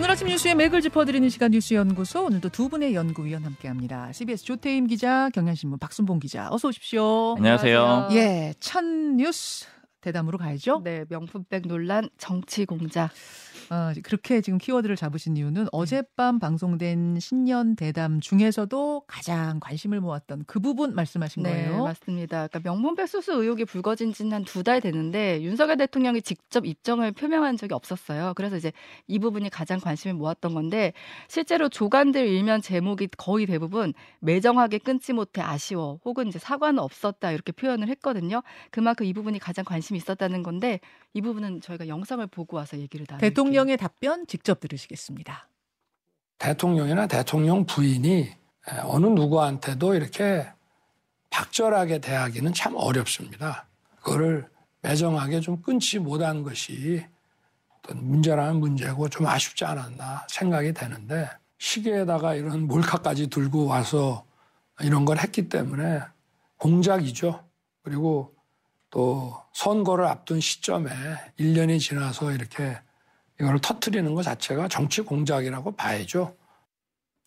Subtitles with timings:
[0.00, 4.10] 오늘 아침 뉴스의 맥을 짚어드리는 시간 뉴스연구소 오늘도 두 분의 연구위원 함께합니다.
[4.12, 7.34] CBS 조태임 기자, 경향신문 박순봉 기자, 어서 오십시오.
[7.36, 8.08] 안녕하세요.
[8.12, 9.66] 예, 첫 뉴스
[10.00, 10.80] 대담으로 가야죠.
[10.82, 13.10] 네, 명품백 논란 정치 공작.
[13.72, 20.58] 어, 그렇게 지금 키워드를 잡으신 이유는 어젯밤 방송된 신년 대담 중에서도 가장 관심을 모았던 그
[20.58, 21.84] 부분 말씀하신 네, 거예요.
[21.84, 22.48] 맞습니다.
[22.48, 27.74] 그러니까 명품백 수수 의혹이 불거진 지는 한 두달 됐는데 윤석열 대통령이 직접 입장을 표명한 적이
[27.74, 28.32] 없었어요.
[28.34, 28.72] 그래서 이제
[29.06, 30.92] 이 부분이 가장 관심을 모았던 건데
[31.28, 37.52] 실제로 조간들 일면 제목이 거의 대부분 매정하게 끊지 못해 아쉬워 혹은 이제 사과는 없었다 이렇게
[37.52, 38.42] 표현을 했거든요.
[38.72, 40.80] 그만큼 이 부분이 가장 관심이 있었다는 건데
[41.12, 43.28] 이 부분은 저희가 영상을 보고 와서 얘기를 나눌게요.
[43.28, 45.48] 대통령의 답변 직접 들으시겠습니다.
[46.38, 48.30] 대통령이나 대통령 부인이
[48.84, 50.46] 어느 누구한테도 이렇게
[51.30, 53.66] 박절하게 대하기는 참 어렵습니다.
[53.96, 54.48] 그거를
[54.82, 57.04] 매정하게 좀 끊지 못한 것이
[57.78, 64.24] 어떤 문제라는 문제고 좀 아쉽지 않았나 생각이 되는데 시계에다가 이런 몰카까지 들고 와서
[64.80, 66.00] 이런 걸 했기 때문에
[66.56, 67.44] 공작이죠.
[67.82, 68.34] 그리고
[68.90, 70.90] 또 선거를 앞둔 시점에
[71.38, 72.76] 1년이 지나서 이렇게
[73.40, 76.36] 이걸 터트리는 것 자체가 정치 공작이라고 봐야죠.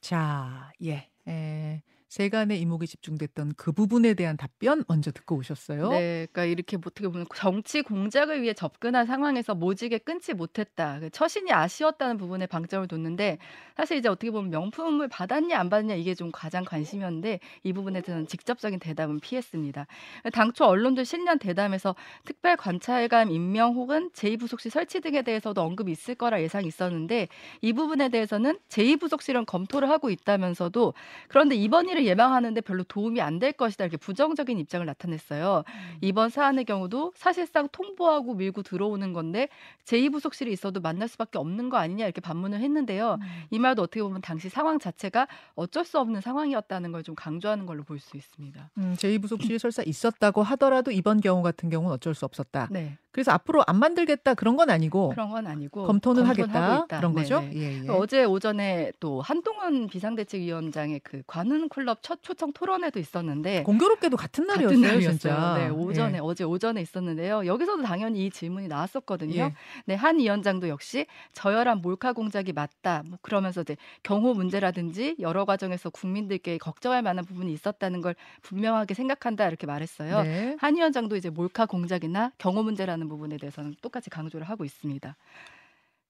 [0.01, 1.09] 자, 예.
[1.27, 1.81] 에,
[2.13, 5.89] 세간의 이목이 집중됐던 그 부분에 대한 답변 먼저 듣고 오셨어요.
[5.89, 10.99] 네, 그러니까 이렇게 어떻게 보면 정치 공작을 위해 접근한 상황에서 모지게 끊지 못했다.
[10.99, 13.39] 그 처신이 아쉬웠다는 부분에 방점을 뒀는데
[13.75, 18.27] 사실 이제 어떻게 보면 명품을 받았냐 안 받았냐 이게 좀 가장 관심이었는데 이 부분에 대한
[18.27, 19.87] 직접적인 대답은 피했습니다.
[20.33, 26.43] 당초 언론들 신년 대담에서 특별 관찰관 임명 혹은 제2부속실 설치 등에 대해서도 언급이 있을 거라
[26.43, 27.27] 예상이 있었는데
[27.61, 30.93] 이 부분에 대해서는 제2부속실은 검토를 하고 있다면서도
[31.27, 35.63] 그런데 이번 일을 예방하는데 별로 도움이 안 될 것이다 이렇게 부정적인 입장을 나타냈어요.
[36.01, 39.49] 이번 사안의 경우도 사실상 통보하고 밀고 들어오는 건데
[39.85, 43.17] 제2부속실이 있어도 만날 수밖에 없는 거 아니냐 이렇게 반문을 했는데요.
[43.49, 47.83] 이 말도 어떻게 보면 당시 상황 자체가 어쩔 수 없는 상황이었다는 걸 좀 강조하는 걸로
[47.83, 48.69] 볼 수 있습니다.
[48.77, 52.67] 음, 제2부속실이 설사 있었다고 하더라도 이번 경우 같은 경우는 어쩔 수 없었다.
[52.71, 56.97] 네, 그래서 앞으로 안 만들겠다 그런 건 아니고 그런 건 아니고 검토는 하겠다 있다.
[56.97, 57.41] 그런 거죠.
[57.41, 57.55] 네네.
[57.55, 57.89] 예, 예.
[57.89, 64.81] 어제 오전에 또 한동훈 비상대책위원장의 그 관훈 클럽 첫 초청 토론회도 있었는데 공교롭게도 같은 날이었어요,
[64.81, 65.11] 같은 날이었어요.
[65.11, 65.55] 진짜.
[65.57, 66.19] 네, 오전에 예.
[66.21, 67.45] 어제 오전에 있었는데요.
[67.45, 69.35] 여기서도 당연히 이 질문이 나왔었거든요.
[69.35, 69.53] 예.
[69.85, 73.03] 네, 한 위원장도 역시 저열한 몰카 공작이 맞다.
[73.07, 79.47] 뭐 그러면서 이제 경호 문제라든지 여러 과정에서 국민들께 걱정할 만한 부분이 있었다는 걸 분명하게 생각한다
[79.47, 80.23] 이렇게 말했어요.
[80.23, 80.57] 네.
[80.59, 85.15] 한 위원장도 이제 몰카 공작이나 경호 문제라는 부분에 대해서는 똑같이 강조를 하고 있습니다.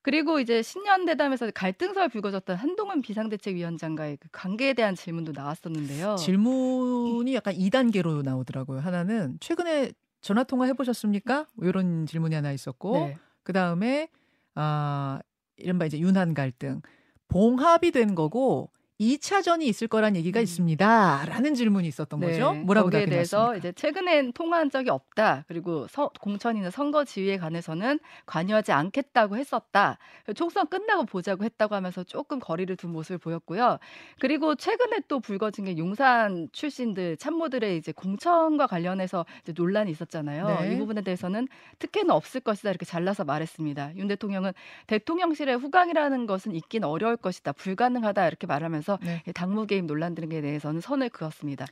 [0.02, 6.16] 그리고 이제 신년 대담에서 갈등설 불거졌던 한동훈 비상대책위원장과의 그 관계에 대한 질문도 나왔었는데요.
[6.16, 8.80] 질문이 약간 2단계로 나오더라고요.
[8.80, 11.48] 하나는 최근에 전화 통화 해보셨습니까?
[11.62, 13.18] 이런 질문이 하나 있었고, 네.
[13.44, 14.10] 그 다음에
[14.56, 15.20] 아
[15.58, 16.82] 이른바 이제 윤한 갈등
[17.30, 18.72] 봉합이 된 거고
[19.04, 20.44] 2차전이 있을 거란 얘기가 음.
[20.44, 21.26] 있습니다.
[21.28, 22.54] 라는 질문이 있었던 거죠.
[22.54, 23.56] 뭐라고 거기에 답변 대해서?
[23.58, 25.46] 이제 최근엔 통화한 적이 없다.
[25.48, 29.98] 그리고 서- 공천이나 선거 지휘에 관해서는 관여하지 않겠다고 했었다.
[30.36, 33.78] 총선 끝나고 보자고 했다고 하면서 조금 거리를 둔 모습을 보였고요.
[34.20, 40.60] 그리고 최근에 또 불거진 게 용산 출신들 참모들의 이제 공천과 관련해서 이제 논란이 있었잖아요.
[40.62, 40.74] 네.
[40.74, 41.48] 이 부분에 대해서는
[41.80, 43.96] 특혜는 없을 것이다 이렇게 잘라서 말했습니다.
[43.98, 44.52] 윤 대통령은
[44.88, 49.22] 대통령실의 후광이라는 것은 있긴 어려울 것이다, 불가능하다 이렇게 말하면서 네.
[49.34, 51.66] 당무 개입 논란 등에 대해서는 선을 그었습니다.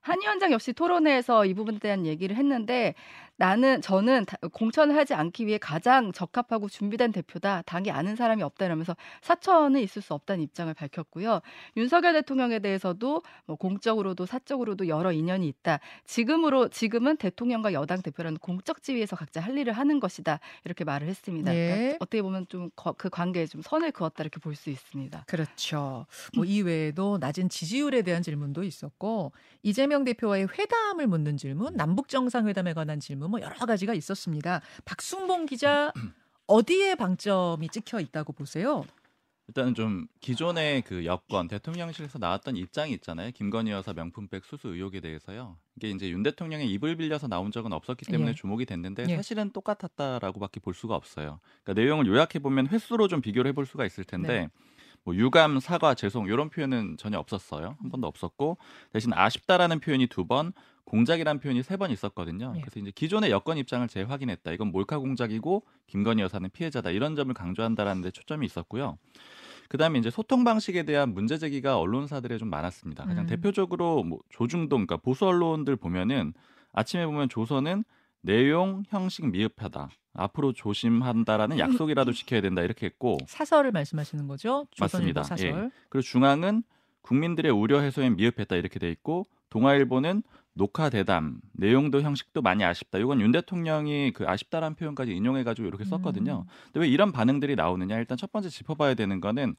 [0.00, 2.94] 한 위원장 역시 토론회에서 이 부분에 대한 얘기를 했는데
[3.36, 7.62] 나는 저는 다- 공천을 하지 않기 위해 가장 적합하고 준비된 대표다.
[7.62, 11.40] 당이 아는 사람이 없다 이러면서 사천은 있을 수 없다는 입장을 밝혔고요.
[11.76, 15.80] 윤석열 대통령에 대해서도 뭐 공적으로도 사적으로도 여러 인연이 있다.
[16.04, 20.38] 지금으로 지금은 대통령과 여당 대표라는 공적 지위에서 각자 할 일을 하는 것이다.
[20.64, 21.54] 이렇게 말을 했습니다.
[21.54, 21.68] 예.
[21.74, 25.24] 그러니까 어떻게 보면 좀 그 관계에 좀 선을 그었다 이렇게 볼 수 있습니다.
[25.26, 26.06] 그렇죠.
[26.36, 33.00] 뭐 이외에도 낮은 지지율에 대한 질문도 있었고 이재명 대표와의 회담을 묻는 질문, 남북 정상회담에 관한
[33.00, 34.60] 질문 뭐 여러 가지가 있었습니다.
[34.84, 35.92] 박순봉 기자
[36.46, 38.84] 어디에 방점이 찍혀 있다고 보세요?
[39.48, 43.30] 일단은 좀 기존의 그 여권 대통령실에서 나왔던 입장이 있잖아요.
[43.32, 45.58] 김건희 여사 명품백 수수 의혹에 대해서요.
[45.76, 48.34] 이게 이제 윤 대통령의 입을 빌려서 나온 적은 없었기 때문에 예.
[48.34, 49.16] 주목이 됐는데 예.
[49.16, 51.40] 사실은 똑같았다라고밖에 볼 수가 없어요.
[51.62, 54.48] 그러니까 내용을 요약해 보면 횟수로 좀 비교를 해볼 수가 있을 텐데 네.
[55.02, 57.76] 뭐 유감, 사과, 죄송 이런 표현은 전혀 없었어요.
[57.78, 58.56] 한 번도 없었고
[58.94, 60.54] 대신 아쉽다라는 표현이 두 번,
[60.84, 62.52] 공작이라는 표현이 세 번 있었거든요.
[62.56, 62.60] 예.
[62.60, 64.52] 그래서 이제 기존의 여권 입장을 재확인했다.
[64.52, 66.90] 이건 몰카 공작이고 김건희 여사는 피해자다.
[66.90, 68.98] 이런 점을 강조한다라는 데 초점이 있었고요.
[69.68, 73.04] 그다음에 이제 소통 방식에 대한 문제 제기가 언론사들에 좀 많았습니다.
[73.06, 73.26] 가장 음.
[73.26, 76.34] 대표적으로 뭐 조중동 그러니까 보수 언론들 보면은
[76.72, 77.84] 아침에 보면 조선은
[78.20, 79.88] 내용 형식 미흡하다.
[80.14, 84.66] 앞으로 조심한다라는 약속이라도 지켜야 된다 이렇게 했고 사설을 말씀하시는 거죠?
[84.78, 85.24] 맞습니다.
[85.24, 85.48] 사설.
[85.48, 85.70] 예.
[85.88, 86.62] 그리고 중앙은
[87.02, 90.22] 국민들의 우려 해소에 미흡했다 이렇게 돼 있고 동아일보는
[90.54, 92.98] 녹화 대담 내용도 형식도 많이 아쉽다.
[92.98, 96.44] 이건 윤 대통령이 그 아쉽다라는 표현까지 인용해가지고 이렇게 썼거든요.
[96.46, 96.50] 음.
[96.72, 97.98] 근데 왜 이런 반응들이 나오느냐?
[97.98, 99.56] 일단 첫 번째 짚어봐야 되는 거는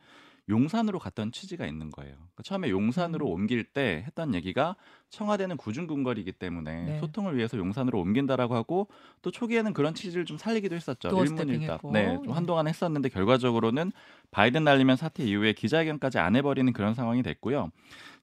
[0.48, 2.14] 용산으로 갔던 취지가 있는 거예요.
[2.14, 3.32] 그러니까 처음에 용산으로 음.
[3.32, 4.76] 옮길 때 했던 얘기가
[5.10, 7.00] 청와대는 구중궁궐이기 때문에 네.
[7.00, 8.88] 소통을 위해서 용산으로 옮긴다라고 하고
[9.22, 11.10] 또 초기에는 그런 취지를 좀 살리기도 했었죠.
[11.10, 11.82] 일문일답.
[11.92, 13.92] 네, 좀 한동안 했었는데 결과적으로는
[14.32, 17.72] 바이든 날리면 사태 이후에 기자회견까지 안 해버리는 그런 상황이 됐고요.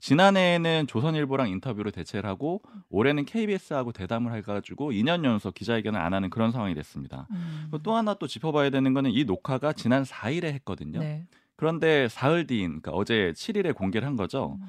[0.00, 2.60] 지난해에는 조선일보랑 인터뷰로 대체를 하고
[2.90, 7.28] 올해는 KBS하고 대담을 해가지고 2년 연속 기자회견을 안 하는 그런 상황이 됐습니다.
[7.30, 7.70] 음.
[7.82, 10.98] 또 하나 또 짚어봐야 되는 거는 이 녹화가 지난 4일에 했거든요.
[10.98, 11.26] 네.
[11.56, 14.58] 그런데 사흘 뒤인 그러니까 어제 7일에 공개를 한 거죠.
[14.60, 14.66] 음.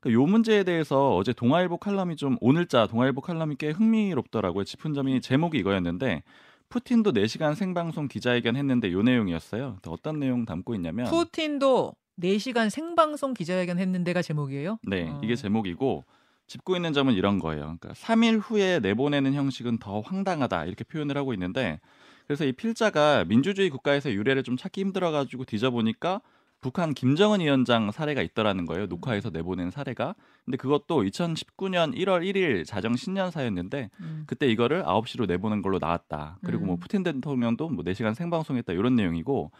[0.00, 4.64] 그러니까 요 문제에 대해서 어제 동아일보 칼럼이 좀 오늘자 동아일보 칼럼이 꽤 흥미롭더라고요.
[4.64, 6.22] 짚은 점이 제목이 이거였는데
[6.68, 9.78] 푸틴도 4시간 생방송 기자회견 했는데 요 내용이었어요.
[9.86, 14.78] 어떤 내용 담고 있냐면 푸틴도 4시간 생방송 기자회견 했는데가 제목이에요.
[14.82, 15.20] 네, 어.
[15.22, 16.04] 이게 제목이고
[16.46, 17.76] 짚고 있는 점은 이런 거예요.
[17.78, 21.80] 그러니까 3일 후에 내보내는 형식은 더 황당하다 이렇게 표현을 하고 있는데
[22.26, 26.20] 그래서 이 필자가 민주주의 국가에서 유래를 좀 찾기 힘들어가지고 뒤져보니까
[26.60, 28.86] 북한 김정은 위원장 사례가 있더라는 거예요.
[28.86, 30.14] 녹화해서 내보낸 사례가.
[30.44, 34.24] 근데 그것도 2019년 1월 1일 자정 신년사였는데 음.
[34.26, 36.38] 그때 이거를 9시로 내보낸 걸로 나왔다.
[36.44, 36.80] 그리고 뭐 음.
[36.80, 39.52] 푸틴 대통령도 뭐 4시간 생방송했다 이런 내용이고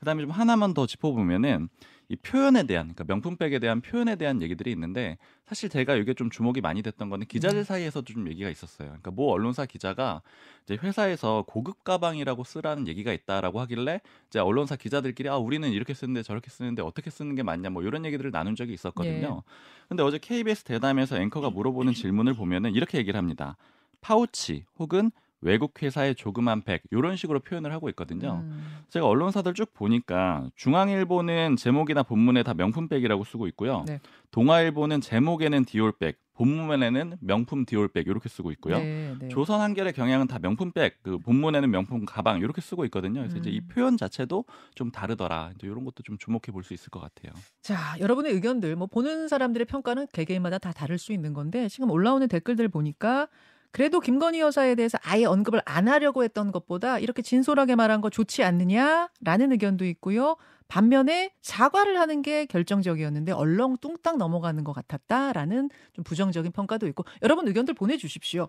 [0.00, 1.68] 그다음에 좀 하나만 더 짚어보면은
[2.10, 5.16] 이 표현에 대한 그러니까 명품백에 대한 표현에 대한 얘기들이 있는데
[5.46, 7.62] 사실 제가 이게 좀 주목이 많이 됐던 거는 기자들 음.
[7.62, 8.88] 사이에서도 좀 얘기가 있었어요.
[8.88, 10.20] 그러니까 모 언론사 기자가
[10.64, 16.24] 이제 회사에서 고급 가방이라고 쓰라는 얘기가 있다라고 하길래 이제 언론사 기자들끼리 아 우리는 이렇게 쓰는데
[16.24, 19.44] 저렇게 쓰는데 어떻게 쓰는 게 맞냐 뭐 이런 얘기들을 나눈 적이 있었거든요.
[19.88, 23.56] 근데 어제 KBS 대담에서 앵커가 물어보는 질문을 보면은 이렇게 얘기를 합니다.
[24.00, 25.12] 파우치 혹은
[25.42, 28.42] 외국 회사의 조그만 백 이런 식으로 표현을 하고 있거든요.
[28.44, 28.76] 음.
[28.90, 33.84] 제가 언론사들 쭉 보니까 중앙일보는 제목이나 본문에 다 명품백이라고 쓰고 있고요.
[33.86, 34.00] 네.
[34.32, 38.78] 동아일보는 제목에는 디올백, 본문에는 명품 디올백 이렇게 쓰고 있고요.
[38.78, 39.28] 네, 네.
[39.28, 43.20] 조선 한결의 경향은 다 명품백, 그 본문에는 명품 가방 이렇게 쓰고 있거든요.
[43.20, 43.68] 그래서 이제 이 음.
[43.68, 44.44] 표현 자체도
[44.74, 45.52] 좀 다르더라.
[45.56, 47.32] 이제 이런 것도 좀 주목해 볼 수 있을 것 같아요.
[47.62, 52.28] 자, 여러분의 의견들, 뭐 보는 사람들의 평가는 개개인마다 다 다를 수 있는 건데 지금 올라오는
[52.28, 53.28] 댓글들 보니까
[53.72, 58.42] 그래도 김건희 여사에 대해서 아예 언급을 안 하려고 했던 것보다 이렇게 진솔하게 말한 거 좋지
[58.42, 60.36] 않느냐라는 의견도 있고요.
[60.68, 67.46] 반면에 사과를 하는 게 결정적이었는데 얼렁 뚱땅 넘어가는 것 같았다라는 좀 부정적인 평가도 있고 여러분
[67.48, 68.48] 의견들 보내주십시오.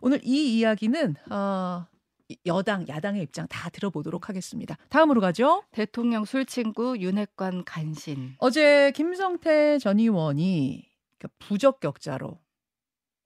[0.00, 1.86] 오늘 이 이야기는 어,
[2.46, 4.76] 여당, 야당의 입장 다 들어보도록 하겠습니다.
[4.88, 5.62] 다음으로 가죠.
[5.70, 8.34] 대통령 술 친구 윤핵관 간신.
[8.38, 10.88] 어제 김성태 전 의원이
[11.18, 12.38] 그 부적격자로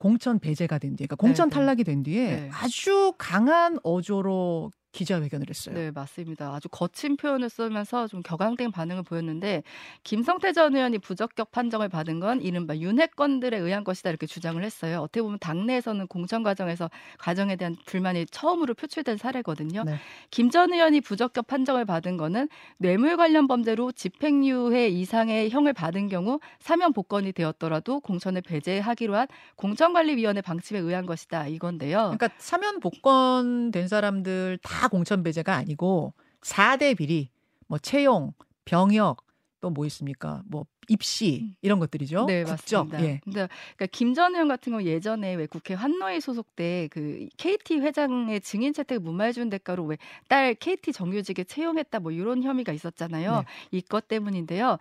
[0.02, 1.60] 공천 배제가 된 뒤에, 그러니까 공천 네, 네.
[1.60, 2.50] 탈락이 된 뒤에 네.
[2.52, 5.74] 아주 강한 어조로 기자회견을 했어요.
[5.74, 6.54] 네, 맞습니다.
[6.54, 9.62] 아주 거친 표현을 쓰면서 좀 격앙된 반응을 보였는데
[10.04, 15.00] 김성태 전 의원이 부적격 판정을 받은 건 이른바 윤핵건들에 의한 것이다 이렇게 주장을 했어요.
[15.00, 19.84] 어떻게 보면 당내에서는 공천 과정에서 과정에 대한 불만이 처음으로 표출된 사례거든요.
[19.84, 19.96] 네.
[20.30, 26.92] 김전 의원이 부적격 판정을 받은 거는 뇌물 관련 범죄로 집행유예 이상의 형을 받은 경우 사면
[26.92, 32.14] 복권이 되었더라도 공천을 배제하기로 한 공천관리위원회 방침에 의한 것이다 이건데요.
[32.16, 37.30] 그러니까 사면 복권 된 사람들 다 공천 배제가 아니고 4대 비리,
[37.68, 38.32] 뭐 채용,
[38.64, 39.24] 병역,
[39.60, 40.42] 또 뭐 있습니까?
[40.46, 42.26] 뭐 입시 이런 것들이죠.
[42.26, 42.88] 네, 국적.
[42.88, 43.04] 맞습니다.
[43.04, 43.20] 예.
[43.24, 43.48] 그러니까
[43.92, 49.00] 김 전 의원 같은 경우 예전에 왜 국회 환노위 소속 때그 KT 회장의 증인 채택
[49.02, 49.96] 무말준 대가로 왜
[50.28, 53.36] 딸 KT 정규직에 채용했다 뭐 이런 혐의가 있었잖아요.
[53.36, 53.44] 네.
[53.70, 54.78] 이것 때문인데요.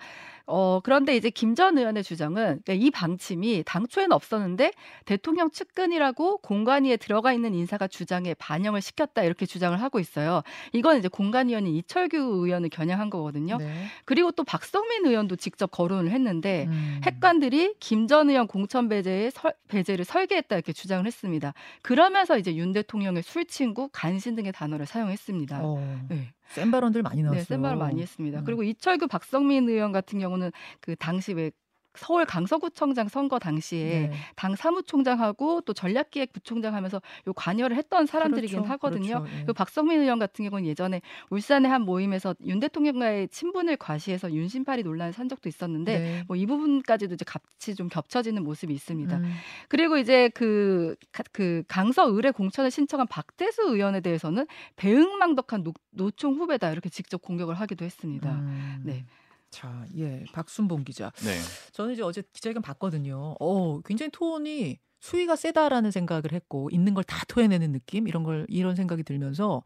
[0.48, 4.72] 어 그런데 이제 김 전 의원의 주장은 그러니까 이 방침이 당초에는 없었는데
[5.06, 10.42] 대통령 측근이라고 공관위에 들어가 있는 인사가 주장에 반영을 시켰다 이렇게 주장을 하고 있어요.
[10.74, 13.58] 이건 이제 공관위원인 이철규 의원을 겨냥한 거거든요.
[13.58, 13.86] 네.
[14.06, 17.02] 그리고 또 박성민 의원도 직접 거론 을 했는데 음.
[17.04, 21.54] 핵관들이 김전 의원 공천 배제의 설, 배제를 설계했다 이렇게 주장을 했습니다.
[21.82, 25.60] 그러면서 이제 윤 대통령의 술친구, 간신 등의 단어를 사용했습니다.
[25.62, 27.42] 어, 네, 센 발언들 많이 나왔어요.
[27.42, 28.40] 네, 센 말을 많이 했습니다.
[28.40, 28.44] 음.
[28.46, 31.52] 그리고 이철규, 박성민 의원 같은 경우는 그 당시 왜
[31.94, 34.12] 서울 강서구청장 선거 당시에 네.
[34.36, 39.20] 당 사무총장하고 또 전략기획부총장 하면서 요 관여를 했던 사람들이긴 그렇죠, 하거든요.
[39.20, 39.28] 그렇죠.
[39.32, 39.36] 예.
[39.40, 45.14] 그리고 박성민 의원 같은 경우는 예전에 울산의 한 모임에서 윤 대통령과의 친분을 과시해서 윤심팔이 논란을
[45.14, 46.24] 산 적도 있었는데 네.
[46.28, 49.18] 뭐이 부분까지도 이제 같이 좀 겹쳐지는 모습이 있습니다.
[49.18, 49.34] 음.
[49.68, 56.72] 그리고 이제 그, 가- 그 강서을에 공천을 신청한 박대수 의원에 대해서는 배은망덕한 노, 노총 후배다
[56.72, 58.32] 이렇게 직접 공격을 하기도 했습니다.
[58.32, 58.82] 음.
[58.86, 59.06] 네.
[59.52, 61.12] 자, 예, 박순봉 기자.
[61.26, 61.38] 네.
[61.74, 63.36] 저는 이제 어제 기자회견 봤거든요.
[63.40, 68.76] 어, 굉장히 톤이 수위가 세다라는 생각을 했고 있는 걸 다 토해내는 느낌 이런 걸 이런
[68.76, 69.64] 생각이 들면서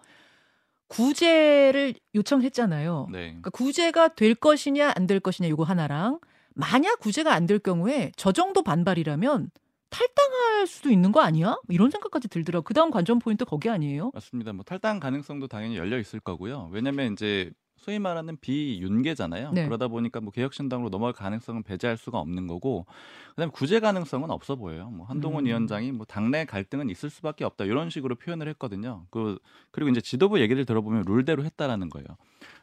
[0.87, 3.07] 구제를 요청했잖아요.
[3.11, 3.19] 네.
[3.29, 6.19] 그러니까 구제가 될 것이냐 안 될 것이냐 이거 하나랑
[6.53, 9.49] 만약 구제가 안 될 경우에 저 정도 반발이라면
[9.89, 11.57] 탈당할 수도 있는 거 아니야?
[11.69, 12.63] 이런 생각까지 들더라고.
[12.63, 14.11] 그 다음 관전 포인트 거기 아니에요?
[14.13, 14.51] 맞습니다.
[14.53, 16.69] 뭐 탈당 가능성도 당연히 열려 있을 거고요.
[16.71, 17.51] 왜냐면 이제
[17.85, 19.51] 소위 말하는 비윤계잖아요.
[19.51, 19.65] 네.
[19.65, 22.87] 그러다 보니까 뭐 개혁신당으로 넘어갈 가능성은 배제할 수가 없는 거고,
[23.29, 24.89] 그다음에 구제 가능성은 없어 보여요.
[24.89, 25.45] 뭐 한동훈 음.
[25.45, 29.05] 위원장이 뭐 당내 갈등은 있을 수밖에 없다 이런 식으로 표현을 했거든요.
[29.11, 29.37] 그
[29.69, 32.07] 그리고 이제 지도부 얘기를 들어보면 룰대로 했다라는 거예요.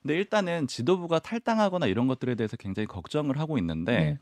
[0.03, 4.19] 근데 일단은 지도부가 탈당하거나 이런 것들에 대해서 굉장히 걱정을 하고 있는데 네.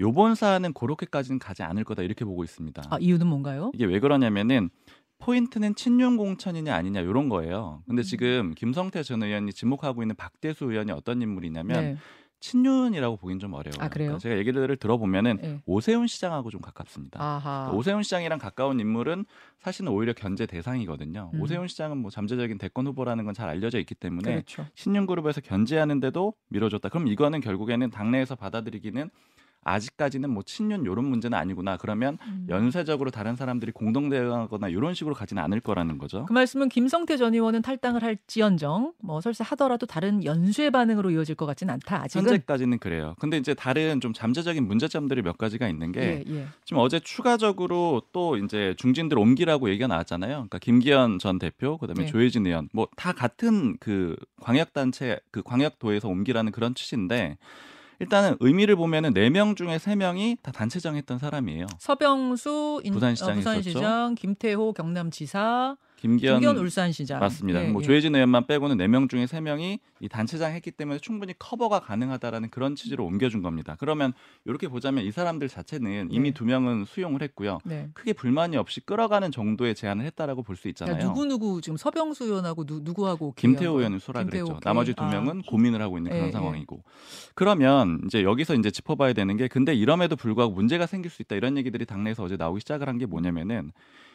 [0.00, 2.82] 요번 사안은 그렇게까지는 가지 않을 거다 이렇게 보고 있습니다.
[2.90, 3.70] 아, 이유는 뭔가요?
[3.74, 4.68] 이게 왜 그러냐면은
[5.22, 7.82] 포인트는 친윤 공천이냐 아니냐 이런 거예요.
[7.86, 8.04] 근데 음.
[8.04, 11.96] 지금 김성태 전 의원이 지목하고 있는 박대수 의원이 어떤 인물이냐면 네.
[12.40, 13.80] 친윤이라고 보긴 좀 어려워요.
[13.80, 13.88] 아?
[13.88, 15.60] 그러니까 제가 얘기를 들어보면은 네.
[15.64, 17.22] 오세훈 시장하고 좀 가깝습니다.
[17.22, 17.70] 아하.
[17.72, 19.24] 오세훈 시장이랑 가까운 인물은
[19.60, 21.30] 사실은 오히려 견제 대상이거든요.
[21.34, 21.40] 음.
[21.40, 24.66] 오세훈 시장은 뭐 잠재적인 대권 후보라는 건 잘 알려져 있기 때문에 그렇죠.
[24.74, 26.88] 신윤 그룹에서 견제하는데도 밀어줬다.
[26.88, 29.08] 그럼 이거는 결국에는 당내에서 받아들이기는
[29.64, 31.76] 아직까지는 뭐 친윤 요런 문제는 아니구나.
[31.76, 32.46] 그러면 음.
[32.48, 36.24] 연쇄적으로 다른 사람들이 공동 대응하거나 이런 식으로 가지는 않을 거라는 거죠.
[36.26, 41.46] 그 말씀은 김성태 전 의원은 탈당을 할지언정 뭐 설사 하더라도 다른 연쇄 반응으로 이어질 것
[41.46, 42.02] 같지는 않다.
[42.02, 42.24] 아직은.
[42.28, 43.14] 현재까지는 그래요.
[43.20, 46.46] 근데 이제 다른 좀 잠재적인 문제점들이 몇 가지가 있는 게 예, 예.
[46.64, 50.32] 지금 어제 추가적으로 또 이제 중진들 옮기라고 얘기가 나왔잖아요.
[50.32, 52.10] 그러니까 김기현 전 대표, 그다음에 네.
[52.10, 57.38] 조혜진 의원, 뭐 다 같은 그 광역 단체, 그 광역도에서 옮기라는 그런 취지인데
[58.00, 61.66] 일단은 의미를 보면은 네 명 중에 세 명이 다 단체장 했던 사람이에요.
[61.78, 67.20] 서병수 인, 부산시장 어, 부산시장, 김태호 경남지사, 김기현, 김기현 울산시장.
[67.20, 67.64] 맞습니다.
[67.64, 67.86] 예, 뭐 예.
[67.86, 72.74] 조혜진 의원만 빼고는 네명 중에 세 명이 이 단체장 했기 때문에 충분히 커버가 가능하다라는 그런
[72.74, 73.76] 취지로 옮겨준 겁니다.
[73.78, 74.12] 그러면
[74.44, 76.34] 이렇게 보자면 이 사람들 자체는 이미 네.
[76.34, 77.58] 두 명은 수용을 했고요.
[77.64, 77.88] 네.
[77.94, 80.96] 크게 불만이 없이 끌어가는 정도의 제안을 했다라고 볼 수 있잖아요.
[80.96, 84.56] 그러니까 누구 누구 지금 서병수 의원하고 누, 누구하고 김태호 의원은 소라 김태호 그랬죠.
[84.56, 84.60] 오케이.
[84.64, 85.08] 나머지 두 아.
[85.10, 86.32] 명은 고민을 하고 있는 그런 예, 예.
[86.32, 86.82] 상황이고.
[87.34, 91.56] 그러면 이제 여기서 이제 짚어봐야 되는 게 근데 이럼에도 불구하고 문제가 생길 수 있다 이런
[91.56, 93.72] 얘기들이 당내에서 어제 나오기 시작을 한 게 뭐냐면은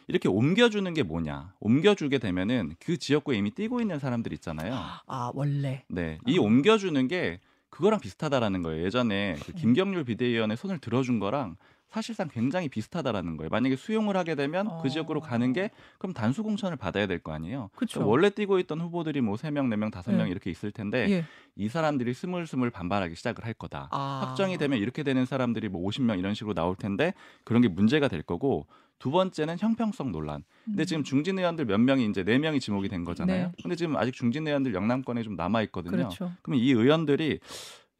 [0.08, 1.54] 이렇게 옮겨주는 게 뭐냐.
[1.60, 4.74] 옮겨주게 되면은 그 지역구에 이미 뛰고 있는 사람들 있잖아요.
[5.06, 6.42] 아 원래 네, 이 아.
[6.42, 8.84] 옮겨주는 게 그거랑 비슷하다라는 거예요.
[8.84, 9.40] 예전에 음.
[9.44, 11.56] 그 김경률 비대위원의 손을 들어준 거랑
[11.90, 13.48] 사실상 굉장히 비슷하다라는 거예요.
[13.50, 14.82] 만약에 수용을 하게 되면 어.
[14.82, 17.70] 그 지역으로 가는 게 그럼 단수 공천을 받아야 될 거 아니에요.
[17.76, 18.00] 그렇죠.
[18.00, 20.30] 그러니까 원래 뛰고 있던 후보들이 뭐 세 명, 네 명, 다섯 명 네.
[20.30, 21.24] 이렇게 있을 텐데 예.
[21.56, 23.88] 이 사람들이 스물스물 반발하기 시작을 할 거다.
[23.90, 24.24] 아.
[24.26, 28.22] 확정이 되면 이렇게 되는 사람들이 뭐 50명 이런 식으로 나올 텐데 그런 게 문제가 될
[28.22, 28.66] 거고
[28.98, 30.42] 두 번째는 형평성 논란.
[30.64, 30.86] 근데 음.
[30.86, 33.46] 지금 중진 의원들 몇 명이 이제 네 명이 지목이 된 거잖아요.
[33.48, 33.52] 네.
[33.62, 35.92] 근데 지금 아직 중진 의원들 영남권에 좀 남아 있거든요.
[35.96, 36.32] 그렇죠.
[36.42, 37.38] 그러면 이 의원들이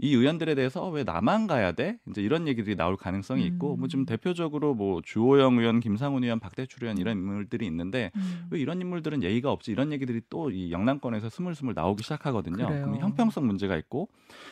[0.01, 1.99] 이 의원들에 대해서 어, 왜 나만 가야 돼?
[2.09, 3.81] 이제 이런 얘기들이 나올 가능성이 있고 음.
[3.81, 8.47] 뭐 지금 대표적으로 뭐 주호영 의원, 김상훈 의원, 박대출 의원 이런 인물들이 있는데 음.
[8.51, 9.73] 왜 이런 인물들은 예의가 없지?
[9.73, 12.65] 이런 얘기들이 또 이 영남권에서 스물스물 나오기 시작하거든요.
[12.69, 12.85] 그래요.
[12.87, 14.09] 그럼 형평성 문제가 있고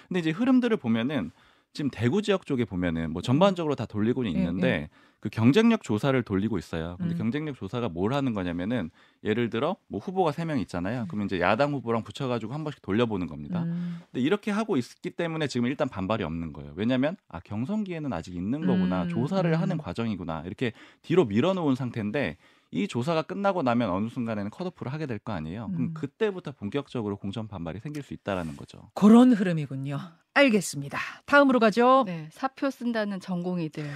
[0.08, 1.30] 근데 이제 흐름들을 보면은
[1.76, 4.88] 지금 대구 지역 쪽에 보면은 뭐 전반적으로 다 돌리고는 예, 있는데
[5.20, 6.96] 그 경쟁력 조사를 돌리고 있어요.
[6.98, 7.18] 근데 음.
[7.18, 8.90] 경쟁력 조사가 뭘 하는 거냐면은
[9.24, 11.04] 예를 들어 뭐 후보가 세 명 있잖아요.
[11.08, 13.62] 그러면 이제 야당 후보랑 붙여 가지고 한 번씩 돌려보는 겁니다.
[13.64, 13.98] 음.
[14.10, 16.72] 근데 이렇게 하고 있기 때문에 지금 일단 반발이 없는 거예요.
[16.76, 19.60] 왜냐하면 아 경선기에는 아직 있는 거구나, 음, 조사를 음.
[19.60, 22.36] 하는 과정이구나 이렇게 뒤로 밀어놓은 상태인데
[22.72, 25.66] 이 조사가 끝나고 나면 어느 순간에는 컷오프를 하게 될 거 아니에요.
[25.70, 25.72] 음.
[25.72, 28.90] 그럼 그때부터 본격적으로 공천 반발이 생길 수 있다라는 거죠.
[28.94, 29.98] 그런 흐름이군요.
[30.36, 30.98] 알겠습니다.
[31.24, 32.04] 다음으로 가죠.
[32.06, 33.88] 네, 사표 쓴다는 전공의들.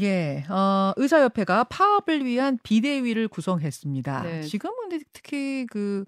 [0.00, 4.22] 예, 어, 의사협회가 파업을 위한 비대위를 구성했습니다.
[4.22, 4.42] 네.
[4.42, 6.06] 지금은 특히 그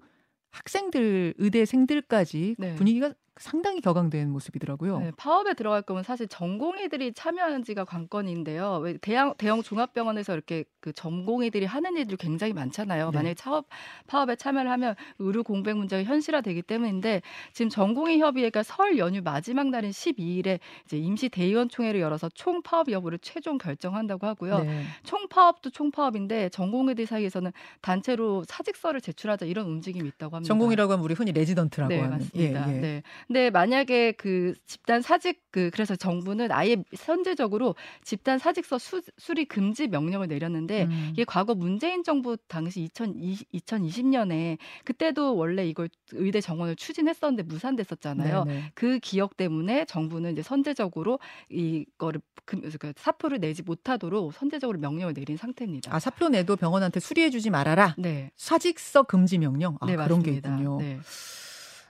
[0.51, 2.75] 학생들, 의대생들까지 네.
[2.75, 4.99] 분위기가 상당히 격앙된 모습이더라고요.
[4.99, 8.77] 네, 파업에 들어갈 거면 사실 전공의들이 참여하는지가 관건인데요.
[8.77, 13.11] 왜 대형 대형 종합병원에서 이렇게 그 전공의들이 하는 일들이 굉장히 많잖아요.
[13.11, 13.17] 네.
[13.17, 13.67] 만약에 차업
[14.07, 19.91] 파업에 참여를 하면 의료 공백 문제가 현실화되기 때문인데 지금 전공의 협의회가 설 연휴 마지막 날인
[19.91, 24.59] 12일에 이제 임시 대의원 총회를 열어서 총 파업 여부를 최종 결정한다고 하고요.
[24.59, 24.83] 네.
[25.03, 27.51] 총 파업도 총 파업인데 전공의들 사이에서는
[27.81, 30.47] 단체로 사직서를 제출하자 이런 움직임이 있다고 합니다.
[30.47, 32.17] 전공의라고 하면 우리 흔히 레지던트라고 네, 하는.
[32.19, 32.71] 맞습니다.
[32.71, 32.79] 예, 예.
[32.79, 33.03] 네.
[33.27, 39.87] 근데 만약에 그 집단 사직 그 그래서 정부는 아예 선제적으로 집단 사직서 수, 수리 금지
[39.87, 41.09] 명령을 내렸는데 음.
[41.13, 48.43] 이게 과거 문재인 정부 당시 2020, 2020년에 그때도 원래 이걸 의대 정원을 추진했었는데 무산됐었잖아요.
[48.43, 48.71] 네, 네.
[48.75, 55.37] 그 기억 때문에 정부는 이제 선제적으로 이거를 금, 그 사표를 내지 못하도록 선제적으로 명령을 내린
[55.37, 55.93] 상태입니다.
[55.93, 57.95] 아, 사표 내도 병원한테 수리해주지 말아라.
[57.97, 58.31] 네.
[58.35, 59.77] 사직서 금지 명령.
[59.79, 60.49] 아, 네, 그런 맞습니다.
[60.49, 60.77] 게 있군요.
[60.79, 60.99] 네.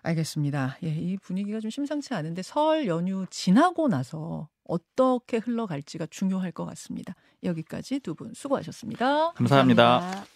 [0.06, 0.78] 알겠습니다.
[0.84, 7.16] 예, 이 분위기가 좀 심상치 않은데 설 연휴 지나고 나서 어떻게 흘러갈지가 중요할 것 같습니다.
[7.44, 9.34] 여기까지 두 분 수고하셨습니다.
[9.34, 10.00] 감사합니다.
[10.00, 10.36] 감사합니다.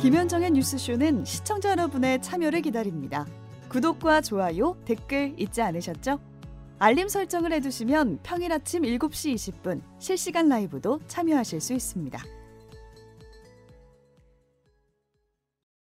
[0.00, 3.26] 김현정의 뉴스쇼는 시청자 여러분의 참여를 기다립니다.
[3.68, 6.18] 구독과 좋아요, 댓글 잊지 않으셨죠?
[6.78, 12.20] 알림 설정을 해두시면 평일 아침 7시 20분 실시간 라이브도 참여하실 수 있습니다.